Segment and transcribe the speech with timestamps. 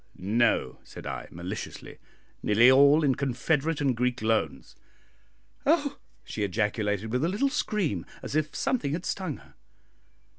[0.17, 1.99] "No," said I, maliciously;
[2.41, 4.75] "nearly all in Confederate and Greek loans."
[5.63, 9.53] "Oh!" she ejaculated, with a little scream, as if something had stung her.